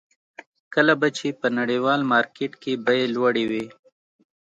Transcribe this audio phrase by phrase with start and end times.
[0.73, 3.65] کله به چې په نړیوال مارکېټ کې بیې لوړې وې.